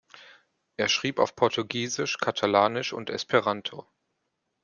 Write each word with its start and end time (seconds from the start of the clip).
Er 0.77 0.89
schrieb 0.89 1.19
auf 1.19 1.35
Portugiesisch, 1.35 2.17
Katalanisch 2.17 2.91
und 2.91 3.11
Esperanto. 3.11 3.87